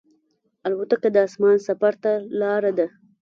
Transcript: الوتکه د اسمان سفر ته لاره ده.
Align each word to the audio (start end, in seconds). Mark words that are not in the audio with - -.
الوتکه 0.65 1.09
د 1.13 1.17
اسمان 1.27 1.57
سفر 1.67 1.93
ته 2.03 2.11
لاره 2.39 2.71
ده. 2.77 2.87